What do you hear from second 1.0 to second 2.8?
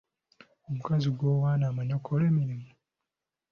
gw'owaana amanyi okukola emirimu?